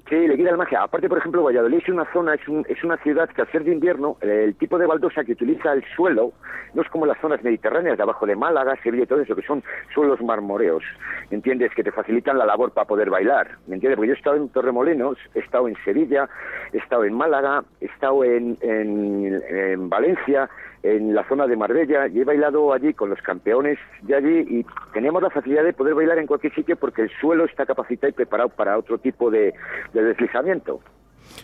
[0.08, 0.82] Sí, le quita la magia.
[0.84, 3.62] Aparte, por ejemplo, Valladolid es una zona, es, un- es una ciudad que al ser
[3.64, 6.32] de invierno, el tipo de baldosa que utiliza el suelo
[6.72, 9.42] no es como las zonas mediterráneas de abajo de Málaga, Sevilla y todo eso, que
[9.42, 10.82] son suelos marmoreos,
[11.30, 11.74] ¿me entiendes?
[11.74, 13.96] Que te facilitan la labor para poder bailar, ¿me entiendes?
[13.96, 16.26] Porque yo he estado en Torremolinos, he estado en Sevilla,
[16.72, 20.48] he estado en Málaga, he estado en, en Valencia,
[20.82, 24.66] en la zona de Marbella y he bailado allí con los campeones de allí y
[24.92, 28.12] teníamos la facilidad de poder bailar en cualquier sitio porque el suelo está capacitado y
[28.12, 29.54] preparado para otro tipo de,
[29.92, 30.80] de deslizamiento.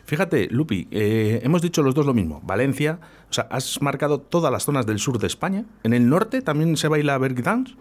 [0.04, 2.40] Fíjate, Lupi, eh, hemos dicho los dos lo mismo.
[2.44, 5.64] Valencia, o sea, has marcado todas las zonas del sur de España.
[5.82, 7.74] ¿En el norte también se baila breakdance?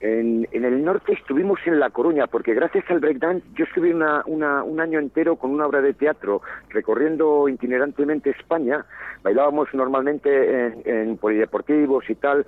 [0.00, 4.22] En, en el norte estuvimos en La Coruña, porque gracias al breakdance yo estuve una,
[4.26, 8.84] una- un año entero con una obra de teatro recorriendo itinerantemente España.
[9.22, 12.46] Bailábamos normalmente en, en polideportivos y tal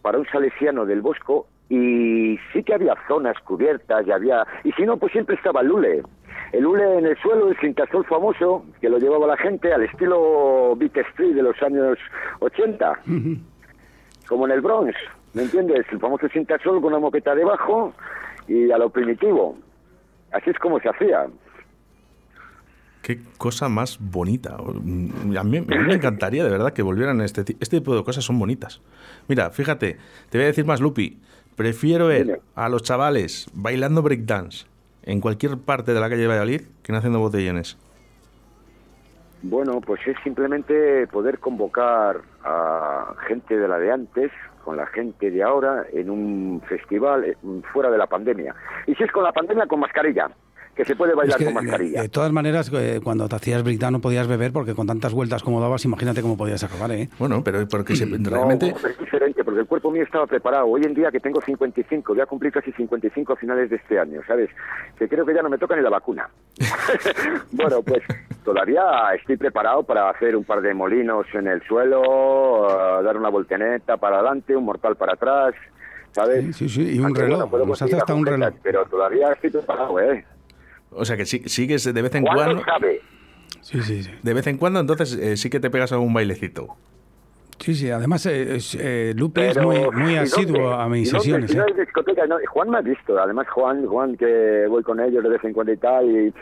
[0.00, 4.46] para un salesiano del Bosco y sí que había zonas cubiertas y había...
[4.62, 6.02] Y si no, pues siempre estaba el hule.
[6.52, 10.76] El hule en el suelo, el cintasol famoso, que lo llevaba la gente al estilo
[10.76, 11.98] Beat Street de los años
[12.40, 13.00] 80
[14.28, 14.94] como en el Bronx,
[15.34, 15.86] ¿me entiendes?
[15.90, 17.92] El famoso cintasol con una moqueta debajo
[18.48, 19.56] y a lo primitivo.
[20.32, 21.26] Así es como se hacía.
[23.02, 24.56] Qué cosa más bonita.
[24.58, 27.96] Mm, A mí, a mí me encantaría de verdad que volvieran este, ti- este tipo
[27.96, 28.80] de cosas, son bonitas.
[29.28, 29.98] Mira, fíjate,
[30.30, 31.18] te voy a decir más, Lupi.
[31.56, 34.66] Prefiero ver a los chavales bailando breakdance
[35.02, 37.76] en cualquier parte de la calle de Valladolid que no haciendo botellones.
[39.42, 44.30] Bueno, pues es simplemente poder convocar a gente de la de antes
[44.64, 47.36] con la gente de ahora en un festival eh,
[47.72, 48.54] fuera de la pandemia.
[48.86, 50.30] Y si es con la pandemia, con mascarilla,
[50.74, 52.02] que se puede Es bailar que, con mascarilla.
[52.02, 55.42] de todas maneras, eh, cuando te hacías breakdance no podías beber porque con tantas vueltas
[55.42, 57.08] como dabas, imagínate cómo podías acabar, ¿eh?
[57.18, 58.68] Bueno, pero porque se- No, realmente...
[58.68, 60.64] es diferente, porque el cuerpo mío estaba preparado.
[60.64, 63.98] Hoy en día que tengo 55, voy a cumplir casi 55 a finales de este
[63.98, 64.48] año, ¿sabes?
[64.98, 66.26] Que creo que ya no me toca ni la vacuna.
[67.52, 68.02] bueno, pues
[68.46, 68.82] todavía
[69.14, 73.98] estoy preparado para hacer un par de molinos en el suelo, eh, dar una volteneta
[73.98, 75.52] para adelante, un mortal para atrás,
[76.12, 76.56] ¿sabes?
[76.56, 78.54] Sí, sí, sí, y un Aunque, reloj, bueno, puedo nos hace conseguir hasta un reloj.
[78.62, 80.24] Pero todavía estoy preparado, ¿eh?
[80.92, 82.64] O sea que sí- sigues de vez en ¿Cuándo cuando...
[82.64, 83.02] sabe?
[83.60, 84.10] Sí, sí, sí.
[84.22, 86.68] De vez en cuando, entonces eh, sí que te pegas a un bailecito.
[87.62, 90.82] Sí, sí, además eh, eh, Lupe es muy, muy ¿y asiduo dónde?
[90.82, 91.48] a mis sesiones.
[91.48, 91.66] Si no ¿eh?
[91.68, 95.30] hay discoteca, no, Juan me ha visto, además Juan, Juan que voy con ellos de
[95.30, 96.34] vez en cuando y tal, y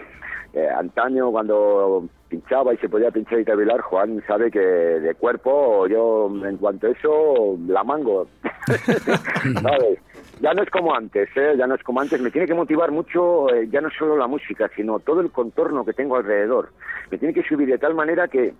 [0.54, 5.86] eh, antaño cuando pinchaba y se podía pinchar y bailar, Juan sabe que de cuerpo
[5.88, 8.26] yo en cuanto a eso la mango,
[8.66, 9.98] ¿sabes?
[10.40, 11.52] Ya no es como antes, ¿eh?
[11.58, 14.26] ya no es como antes, me tiene que motivar mucho eh, ya no solo la
[14.26, 16.70] música, sino todo el contorno que tengo alrededor.
[17.10, 18.54] Me tiene que subir de tal manera que,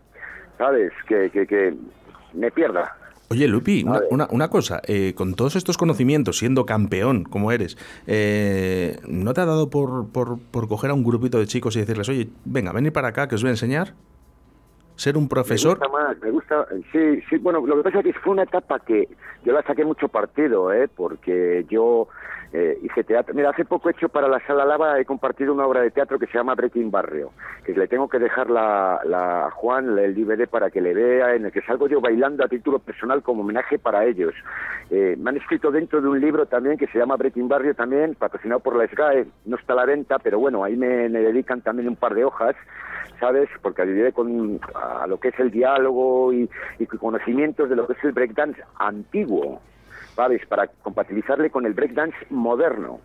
[0.59, 0.93] ¿sabes?
[1.09, 1.75] Que, que, que
[2.35, 2.97] me pierda.
[3.33, 7.79] Oye, Lupi, una, una- una cosa, eh, con todos estos conocimientos, siendo campeón como eres,
[8.09, 11.81] eh, ¿no te ha dado por, por, por coger a un grupito de chicos y
[11.81, 13.95] decirles, oye, venga, venid para acá que os voy a enseñar?
[14.97, 15.79] ¿Ser un profesor?
[15.81, 18.43] Me gusta más, me gusta, sí, sí, bueno, lo que pasa es que fue una
[18.43, 19.09] etapa que
[19.45, 20.89] yo la saqué mucho partido, ¿eh?
[20.95, 22.09] porque yo
[22.53, 23.35] eh, hice teatro.
[23.35, 26.19] Mira, hace poco he hecho para la Sala Lava, he compartido una obra de teatro
[26.19, 27.31] que se llama Breaking Barrio,
[27.65, 31.35] que le tengo que dejar la, la a Juan el DVD para que le vea,
[31.35, 34.35] en el que salgo yo bailando a título personal como homenaje para ellos.
[34.91, 38.17] Eh, me han escrito dentro de un libro también que se llama Breaking Barrio también,
[38.17, 41.89] patrocinado por la SGAE, no está a la venta, pero bueno, ahí me, dedican también
[41.89, 42.57] un par de hojas
[43.19, 43.51] ¿sabes?
[43.61, 44.59] Porque ayudé con
[45.07, 46.49] lo que es el diálogo y,
[46.79, 49.61] y conocimientos de lo que es el breakdance antiguo,
[50.17, 50.45] ¿sabes?
[50.47, 53.01] Para compatibilizarle con el breakdance moderno.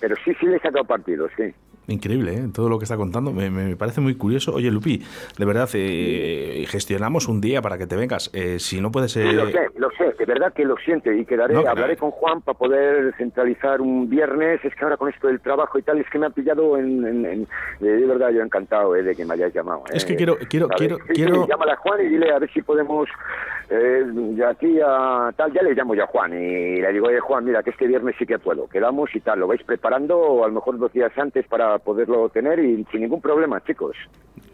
[0.00, 1.54] Pero sí, sí le he sacado partido, sí.
[1.88, 2.48] Increíble, ¿eh?
[2.54, 3.32] todo lo que está contando.
[3.32, 4.54] Me, me parece muy curioso.
[4.54, 5.02] Oye, Lupi,
[5.38, 8.30] de verdad, eh, gestionamos un día para que te vengas.
[8.34, 9.12] Eh, si no puedes...
[9.12, 11.96] Sí, lo eh, sé, lo sé, de verdad que lo siento y quedaré, No, hablaré
[11.96, 14.62] con Juan para poder centralizar un viernes.
[14.64, 17.06] Es que ahora con esto del trabajo y tal, es que me han pillado en,
[17.06, 17.48] en- en-
[17.80, 19.82] de, verdad yo encantado eh, de que me hayáis llamado.
[19.92, 20.08] Es eh.
[20.08, 20.78] que quiero- quiero- ¿Sabes?
[20.78, 23.08] quiero- Sí, sí, quiero- llámale a Juan y dile a ver si podemos
[23.70, 27.20] eh, de aquí a tal, ya le llamo yo a Juan y le digo, oye
[27.20, 30.48] Juan, mira que este viernes sí que puedo, quedamos y tal, lo vais preparando a
[30.48, 33.96] lo mejor dos días antes para poderlo tener y sin ningún problema, chicos.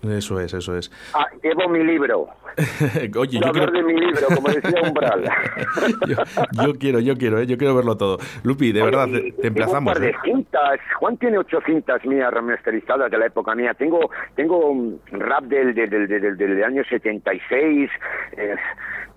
[0.03, 0.91] Eso es, eso es.
[1.15, 2.29] Ah, llevo mi libro.
[3.17, 3.73] Oye, yo quiero...
[3.73, 5.25] de mi libro, como decía Umbral.
[6.09, 6.17] yo,
[6.65, 7.47] yo quiero, yo quiero, ¿eh?
[7.47, 8.19] yo quiero verlo todo.
[8.45, 9.93] Lupi, de verdad, te, te Tengo un emplazamos.
[9.93, 10.15] par de ¿eh?
[10.25, 10.81] cintas.
[10.99, 13.75] Juan tiene ocho cintas mías remasterizadas de la época mía.
[13.75, 17.91] Tengo tengo un rap del, del, del, del, del año 76.
[18.37, 18.55] Eh,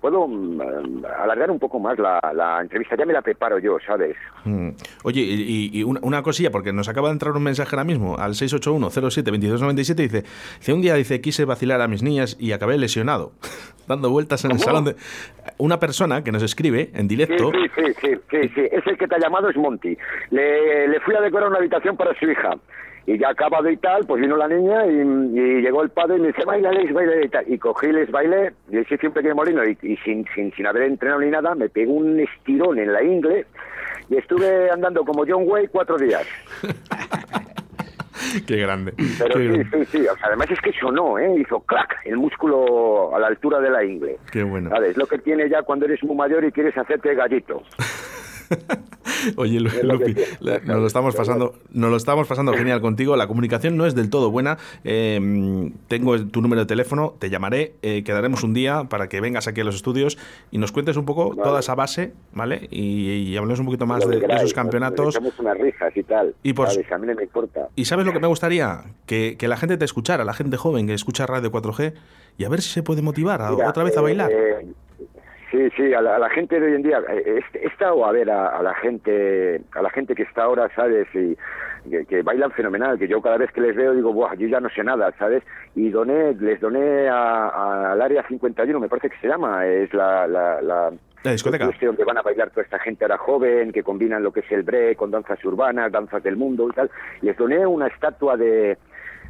[0.00, 2.96] puedo mm, alargar un poco más la, la entrevista.
[2.96, 4.16] Ya me la preparo yo, ¿sabes?
[4.44, 4.70] Mm.
[5.04, 8.16] Oye, y, y una, una cosilla, porque nos acaba de entrar un mensaje ahora mismo
[8.18, 10.24] al 681-07-2297, dice,
[10.58, 13.32] dice, un día dice, quise vacilar a mis niñas y acabé lesionado,
[13.88, 14.64] dando vueltas en el ¿Cómo?
[14.64, 14.96] salón de...
[15.58, 17.50] Una persona que nos escribe en Sí, directo...
[17.52, 18.60] sí, sí, sí, sí, sí.
[18.70, 19.96] Es el que te ha llamado, es Monty.
[20.30, 22.50] Le, le fui a decorar una habitación para su hija.
[23.06, 26.20] Y ya acabado y tal, pues vino la niña y, y llegó el padre y
[26.20, 27.44] me dice, bailales, bailales y tal.
[27.50, 30.66] Y cogí, les bailé, y les hice un pequeño molino y, y sin, sin, sin
[30.66, 33.46] haber entrenado ni nada, me pegó un estirón en la ingle
[34.10, 36.26] y estuve andando como John Way cuatro días.
[38.46, 38.92] Qué grande.
[38.96, 39.86] Pero qué, sí, grande.
[39.86, 40.06] sí, sí.
[40.06, 41.40] O sea, además es que sonó, ¿eh?
[41.40, 44.18] Hizo clac, el músculo a la altura de la ingle.
[44.30, 44.70] Qué bueno.
[44.70, 44.96] ¿Sabes?
[44.96, 47.62] Lo que tiene ya cuando eres muy mayor y quieres hacerte gallito.
[49.36, 53.16] Oye, Lu- Lupi, la- nos lo estamos pasando, nos lo estamos pasando genial contigo.
[53.16, 54.58] La comunicación no es del todo buena.
[54.84, 59.48] Eh, tengo tu número de teléfono, te llamaré, eh, quedaremos un día para que vengas
[59.48, 60.18] aquí a los estudios
[60.50, 61.42] y nos cuentes un poco Vale.
[61.42, 62.68] toda esa base, ¿vale?
[62.70, 65.18] Y, y hablemos un poquito más de, esos campeonatos.
[65.38, 66.34] Unas risas y tal.
[66.42, 66.90] Y por- ¿sabes?
[66.92, 67.68] A mí no me importa.
[67.76, 68.82] ¿Y sabes lo que me gustaría?
[69.06, 71.92] Que, que la gente te escuchara, la gente joven que escucha Radio 4G,
[72.38, 74.30] y a ver si se puede motivar a- Mira, otra vez a bailar.
[74.30, 74.66] eh,
[75.50, 77.00] sí, sí, a la, a la gente de hoy en día.
[77.08, 80.68] eh, He estado a ver a, a la gente a la gente que está ahora,
[80.74, 81.06] ¿sabes?
[81.14, 81.36] Y
[81.90, 84.60] que, que bailan fenomenal, que yo cada vez que les veo digo, Buah, yo ya
[84.60, 85.42] no sé nada, ¿sabes?
[85.74, 90.26] Y doné, les doné a- al área 51, me parece que se llama, es la...
[90.26, 90.92] la, la
[91.22, 91.68] La discoteca.
[91.68, 94.52] este donde van a bailar toda esta gente ahora joven, que combinan lo que es
[94.52, 96.90] el break con danzas urbanas, danzas del mundo y tal.
[97.22, 98.76] Les doné una estatua de,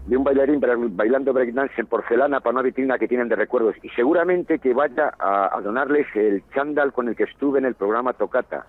[0.09, 0.61] de un bailarín
[0.93, 3.77] bailando breakdance en porcelana para una vitrina que tienen de recuerdos.
[3.83, 8.15] Y seguramente que vaya a, donarles el chándal con el que estuve en el programa
[8.15, 8.67] Tocata.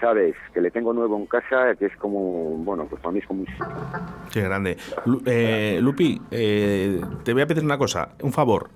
[0.00, 0.34] ¿Sabes?
[0.52, 3.42] Que le tengo nuevo en casa, que es como, bueno, pues para mí es como
[3.42, 3.46] un...
[4.32, 4.76] Qué grande.
[5.24, 8.68] Eh, Lupi, eh, te voy a pedir una cosa, un favor.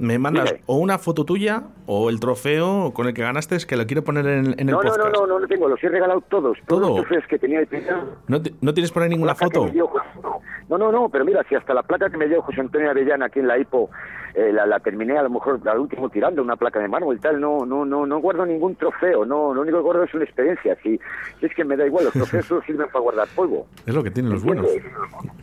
[0.00, 0.62] Me mandas Dime.
[0.66, 4.26] o una foto tuya o el trofeo con el que ganaste, que lo quiero poner
[4.26, 4.98] en, en el No, no, podcast.
[4.98, 6.56] no, no, no lo tengo, los he regalado todos.
[6.66, 6.96] Todos ¿Todo?
[6.96, 7.68] los trofeos que tenía el.
[8.26, 9.66] ¿No, te- no tienes por ahí ninguna foto?
[9.68, 9.90] dio
[10.68, 13.26] No, no, no, pero mira, si hasta la placa que me dio José Antonio Avellana
[13.26, 13.90] aquí en la HIPO
[14.34, 17.20] eh, la, la terminé a lo mejor al último tirando una placa de mármol y
[17.20, 20.24] tal, no, no, no, no guardo ningún trofeo, no, lo único que guardo es una
[20.24, 20.76] experiencia.
[20.82, 20.98] Si,
[21.40, 23.66] si es que me da igual, los trofeos solo sirven para guardar polvo.
[23.86, 24.66] Es lo que tienen los buenos.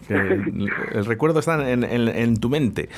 [0.07, 2.89] Que el, el recuerdo está en, en- en tu mente.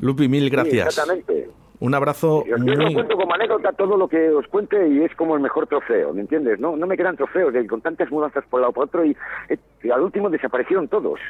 [0.00, 0.88] Lupi, mil Sí, gracias.
[0.88, 1.48] exactamente.
[1.80, 2.92] Un abrazo Yo muy...
[2.92, 6.22] cuento como anécdota todo lo que os cuente y es como el mejor trofeo, ¿me
[6.22, 6.58] entiendes?
[6.58, 9.16] No, no me quedan trofeos, con tantas mudanzas por lado por otro y,
[9.48, 11.20] eh, y al último desaparecieron todos,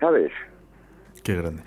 [0.00, 0.32] ¿sabes?
[1.22, 1.62] Qué grande.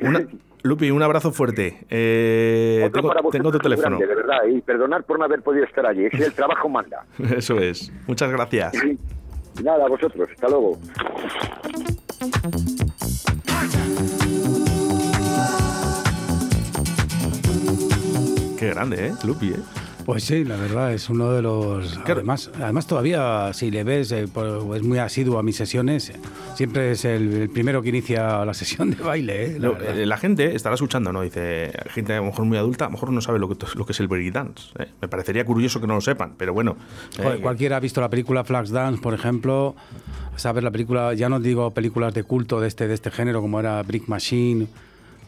[0.00, 0.26] Una-
[0.64, 1.78] Lupi, un abrazo fuerte.
[1.90, 3.98] Eh, tengo, para vosotros tengo tu teléfono.
[3.98, 7.04] grande, de verdad, y perdonar por no haber podido estar allí, si el trabajo manda.
[7.36, 7.92] Eso es.
[8.06, 8.72] Muchas gracias.
[9.58, 10.78] Y nada, a vosotros, hasta luego.
[18.58, 19.12] Qué grande, ¿eh?
[19.24, 19.81] Lupi, ¿eh?
[20.12, 21.98] Pues sí, la verdad, es uno de los...
[22.04, 24.24] Además, además todavía, si le ves, eh,
[24.74, 26.16] es muy asiduo a mis sesiones, eh,
[26.54, 29.44] siempre es el, el primero que inicia la sesión de baile.
[29.46, 29.58] ¿eh?
[29.58, 29.98] La verdad.
[29.98, 31.22] eh, la gente estará escuchando, ¿no?
[31.22, 33.86] Dice, gente a lo mejor muy adulta, a lo mejor no sabe lo que, lo
[33.86, 34.70] que es el breakdance.
[34.78, 34.88] ¿eh?
[35.00, 36.76] Me parecería curioso que no lo sepan, pero bueno.
[37.18, 39.74] eh, Joder, cualquiera ha visto la película Flaxdance, por ejemplo,
[40.36, 43.58] sabes la película, ya no digo películas de culto de este, de este género como
[43.60, 44.66] era Brick Machine,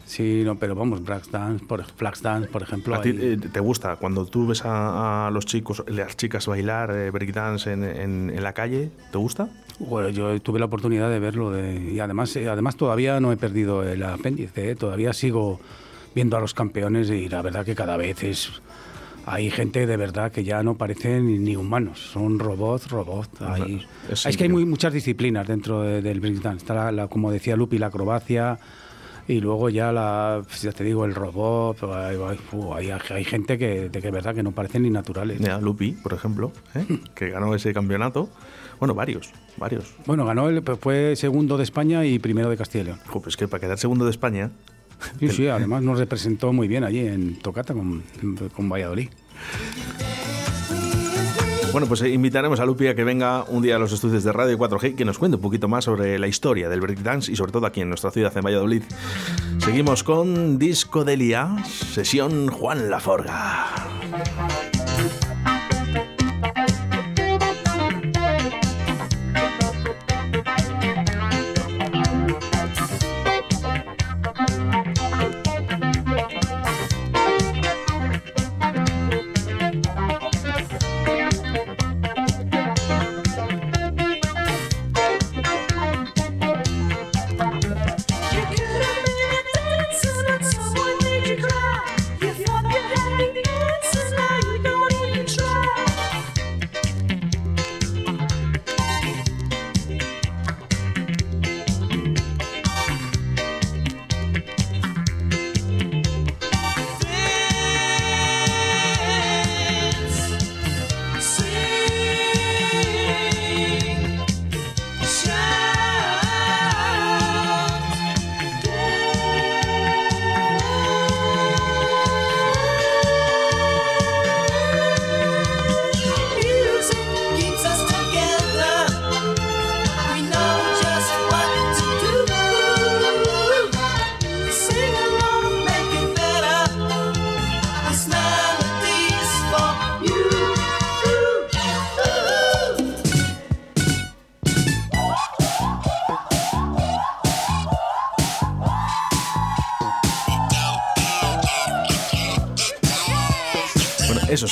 [0.05, 2.95] sí, no, pero vamos, Flaxdance, por, Flaxdance, por ejemplo.
[2.95, 6.45] ¿A ti ahí- eh, te gusta cuando tú ves a, a los chicos, las chicas
[6.47, 8.89] bailar eh, breakdance en, en- en la calle?
[9.11, 9.49] ¿Te gusta?
[9.79, 13.37] Bueno, yo tuve la oportunidad de verlo de- y además, eh, además todavía no he
[13.37, 14.75] perdido el apéndice, ¿eh?
[14.75, 15.59] todavía sigo
[16.13, 18.61] viendo a los campeones y la verdad que cada vez es
[19.27, 23.41] hay gente de verdad que ya no parecen ni, humanos, son robots, robots.
[23.41, 26.57] Hay- es es, que hay muy, muchas disciplinas dentro de- del breakdance.
[26.59, 28.59] Está la, la- como decía Lupi, la acrobacia
[29.27, 31.83] y luego ya la, pues ya te digo, el robot.
[31.83, 34.89] Hay, hay- fu, hay- hay gente que de que es verdad que no parecen ni
[34.89, 35.39] naturales.
[35.39, 36.85] Mira, Lupi, por ejemplo, ¿eh?
[37.15, 38.29] que ganó ese campeonato.
[38.79, 39.93] Bueno, varios, varios.
[40.05, 42.99] Bueno, ganó, el, pues fue segundo de España y primero de Castilla y León.
[43.07, 44.51] Jo, pues que para quedar segundo de España,
[45.19, 48.03] Sí, sí, además nos representó muy bien allí en Tocata con,
[48.55, 49.09] con Valladolid.
[51.75, 54.31] Bueno, pues eh, invitaremos a Lupi a que venga un día a los estudios de
[54.31, 57.35] Radio 4G y que nos cuente un poquito más sobre la historia del breakdance y
[57.35, 58.83] sobre todo aquí en nuestra ciudad, en Valladolid.
[59.57, 63.65] Seguimos con Disco Delia, sesión Juan Laforga.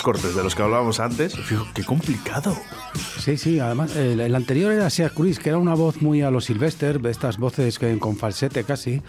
[0.03, 2.55] Cortes de los que hablábamos antes, fijo, qué complicado.
[3.19, 6.29] Sí, sí, además el, el anterior era Sea Cruz, que era una voz muy a
[6.29, 9.01] los Sylvester, de estas voces que, con falsete casi,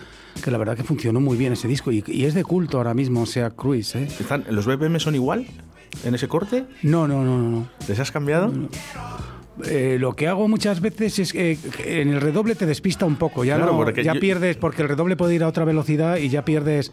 [0.43, 2.95] que la verdad que funcionó muy bien ese disco y, y es de culto ahora
[2.95, 4.09] mismo Sea Cruz, ¿eh?
[4.19, 5.47] ¿Están, ¿Los BPM son igual
[6.05, 6.65] en ese corte?
[6.83, 7.49] No, no, no, no.
[7.51, 7.69] no.
[7.89, 8.51] ¿Les has cambiado?
[9.67, 11.57] Eh, lo que hago muchas veces es que
[12.01, 14.83] en el redoble te despista un poco, ya, Claro, no- porque ya yo- pierdes, porque
[14.83, 16.91] el redoble puede ir a otra velocidad y ya pierdes,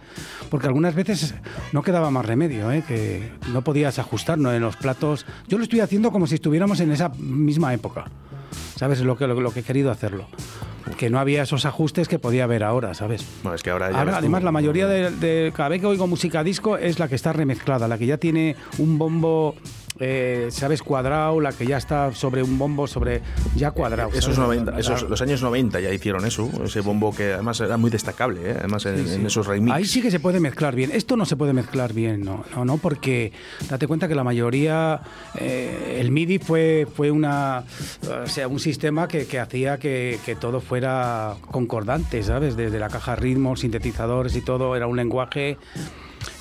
[0.50, 1.34] porque algunas veces
[1.72, 2.84] no quedaba más remedio, ¿eh?
[2.88, 4.54] que no podías ajustar ¿no?
[4.54, 5.26] en los platos.
[5.48, 8.06] Yo lo estoy haciendo como si estuviéramos en esa misma época,
[8.76, 9.02] ¿sabes?
[9.02, 10.28] Lo que, lo, lo que he querido hacerlo.
[10.98, 13.26] Que no había esos ajustes que podía haber ahora, ¿sabes?
[13.44, 16.06] Bueno, es que ahora ya Ahora, además, la mayoría de, de- Cada vez que oigo
[16.06, 19.56] música disco es la que está remezclada, la que ya tiene un bombo,
[20.00, 20.82] eh, ¿sabes?
[20.82, 23.22] Cuadrado, la que ya está sobre un bombo, sobre.
[23.56, 24.10] Ya cuadrado.
[24.10, 24.62] Esos ¿sabes?
[24.62, 28.52] 90, esos, los años 90 ya hicieron eso, ese bombo que además era muy destacable,
[28.52, 28.56] ¿eh?
[28.60, 29.16] además en, Sí, sí.
[29.16, 29.76] en esos remix.
[29.76, 30.92] Ahí sí que se puede mezclar bien.
[30.94, 33.32] Esto no se puede mezclar bien, no, no, no, porque
[33.70, 35.02] date cuenta que la mayoría,
[35.38, 37.64] eh, el MIDI fue, fue una,
[38.24, 42.56] o sea, un sistema que, que hacía que, que todo fuera concordante, ¿sabes?
[42.56, 45.58] Desde la caja ritmos, sintetizadores y todo, era un lenguaje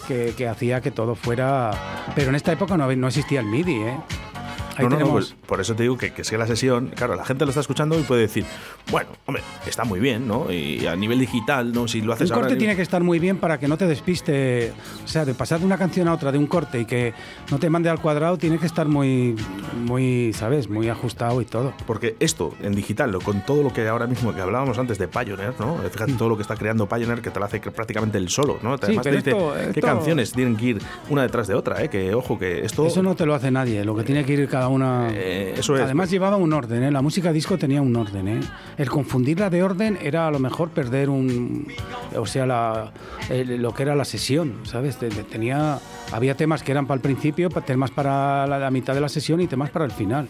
[0.07, 1.70] que, hacía que todo fuera...
[2.14, 3.98] Pero en esta época no, no existía el MIDI, ¿eh?
[4.80, 6.88] Ahí No, no, pues por eso te digo que, que sigue la sesión.
[6.94, 8.44] Claro, la gente lo está escuchando y puede decir,
[8.90, 10.50] bueno, hombre, está muy bien, ¿no?
[10.52, 11.86] Y a nivel digital, ¿no?
[11.88, 12.46] Si lo haces Un ahora.
[12.48, 14.72] corte tiene que estar muy bien para que no te despiste.
[15.04, 17.12] O sea, de pasar de una canción a otra, de un corte y que
[17.50, 19.36] no te mande al cuadrado, tiene que estar muy,
[19.84, 20.68] muy, ¿sabes?
[20.68, 21.72] Muy ajustado y todo.
[21.86, 25.08] Porque esto en digital, lo- con todo lo que ahora mismo que hablábamos antes de
[25.08, 25.76] Pioneer, ¿no?
[25.90, 28.76] Fíjate todo lo que está creando Pioneer que te lo hace prácticamente el solo, ¿no?
[28.78, 31.88] Sí, Además te dice esto- qué canciones tienen que ir una detrás de otra, ¿eh?
[31.88, 32.86] Que ojo, que esto.
[32.86, 33.84] Eso no te lo hace nadie.
[33.84, 35.08] Lo que tiene que ir cada una.
[35.12, 35.82] Eh, eso es.
[35.82, 36.90] Además llevaba un orden, ¿eh?
[36.90, 38.40] La música disco tenía un orden, ¿eh?
[38.78, 41.66] El confundirla de orden era a lo mejor perder un.
[42.16, 42.92] O sea, la,
[43.28, 44.96] el- lo que era la sesión, ¿sabes?
[44.96, 45.78] Te- te- Tenía.
[46.12, 49.40] Había temas que eran para el principio, temas para la, la mitad de la sesión
[49.40, 50.28] y temas para el final.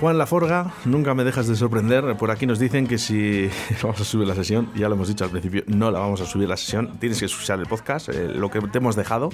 [0.00, 2.16] Juan Laforga, nunca me dejas de sorprender.
[2.16, 3.48] Por aquí nos dicen que si
[3.82, 6.26] vamos a subir la sesión, ya lo hemos dicho al principio, no la vamos a
[6.26, 6.98] subir la sesión.
[6.98, 9.30] Tienes que escuchar el podcast, eh, lo que te hemos dejado.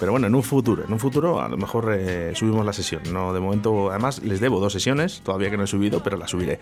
[0.00, 3.02] Pero bueno, en un futuro, en un futuro a lo mejor eh, subimos la sesión.
[3.12, 6.26] No, de momento, además les debo dos sesiones, todavía que no he subido, pero la
[6.26, 6.60] subiré.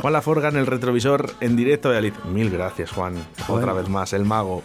[0.00, 2.14] Juan Laforga en el retrovisor en directo de Aliz.
[2.32, 3.14] Mil gracias, Juan.
[3.48, 4.62] Otra vez más, el mago.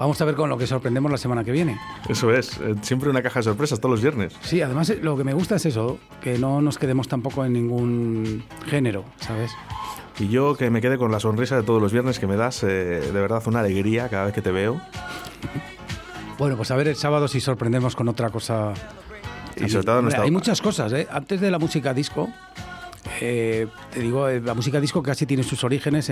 [0.00, 1.78] Vamos a ver con lo que sorprendemos la semana que viene.
[2.08, 4.34] Eso es, eh, siempre una caja de sorpresas todos los viernes.
[4.40, 7.52] Sí, además eh, lo que me gusta es eso, que no nos quedemos tampoco en
[7.52, 9.52] ningún género, ¿sabes?
[10.18, 12.62] Y yo que me quede con la sonrisa de todos los viernes que me das,
[12.62, 14.80] eh, de verdad, una alegría cada vez que te veo.
[16.38, 18.72] Bueno, pues a ver el sábado si sorprendemos con otra cosa.
[19.58, 21.06] Y sobre todo nuestra- Hay muchas cosas, ¿eh?
[21.12, 22.30] Antes de la música disco,
[23.20, 26.10] eh, te digo, eh, la música disco casi tiene sus orígenes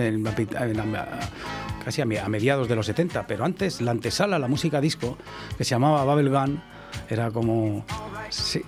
[1.84, 5.16] casi a, me- a mediados de los 70, pero antes la antesala la música disco,
[5.56, 6.58] que se llamaba Bubblegum,
[7.08, 7.84] era como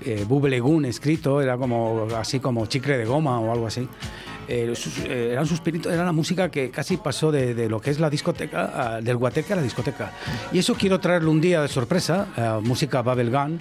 [0.05, 3.89] eh, Bubblegum escrito, era como así como chicle de goma o algo así.
[4.53, 7.91] Eh, sus- eh, eran suspiritos, era la música que casi pasó de, de lo que
[7.91, 10.11] es la discoteca, a- del guateque a la discoteca.
[10.53, 13.59] Y eso quiero traerle un día de sorpresa, eh, música Bubblegum,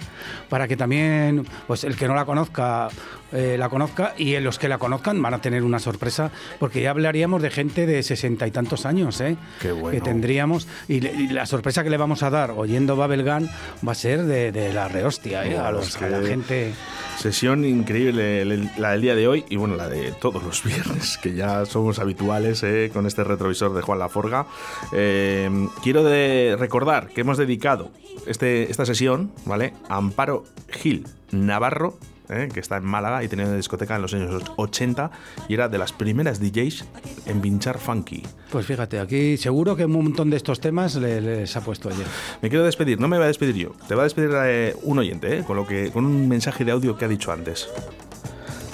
[0.48, 2.88] para que también pues el que no la conozca
[3.32, 6.82] eh, la conozca y en los que la conozcan van a tener una sorpresa, porque
[6.82, 9.36] ya hablaríamos de gente de sesenta y tantos años, ¿eh?
[9.60, 9.90] Qué bueno.
[9.96, 10.66] que tendríamos.
[10.88, 13.46] Y, le- y la sorpresa que le vamos a dar oyendo Bubblegum
[13.86, 15.56] va a ser de, de la rehostia, ¿eh?
[15.56, 16.72] a, los, a la gente.
[17.20, 18.44] Sesión increíble
[18.78, 21.98] la del día de hoy y bueno, la de todos los viernes, que ya somos
[21.98, 24.46] habituales eh, con este retrovisor de Juan Laforga.
[24.92, 27.90] Eh, quiero de recordar que hemos dedicado
[28.26, 29.74] este, esta sesión, ¿vale?
[29.88, 34.14] A Amparo Gil Navarro, eh, que está en Málaga y tenía una discoteca en los
[34.14, 35.10] años 80
[35.48, 36.84] y era de las primeras DJs
[37.26, 38.22] en pinchar funky.
[38.52, 42.06] Pues fíjate, aquí seguro que un montón de estos temas le- les ha puesto ayer.
[42.40, 44.98] Me quiero despedir, no me voy a despedir yo, te va a despedir eh, un
[44.98, 47.68] oyente, eh, con, lo que, con un mensaje de audio que ha dicho antes.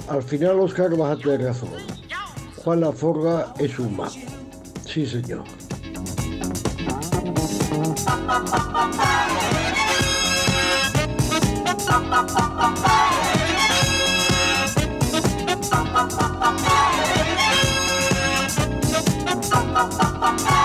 [0.08, 1.70] Al final, Oscar, vas a tener razón.
[2.56, 4.00] Juan Laforga es un.
[4.86, 5.44] Sí, señor.